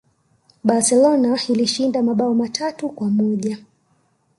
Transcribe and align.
Barcelona 0.63 1.37
ilishinda 1.49 2.03
mabao 2.03 2.33
matatu 2.35 2.89
kwa 2.89 3.09
moja 3.09 3.57